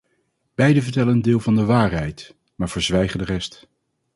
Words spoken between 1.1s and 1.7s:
een deel van de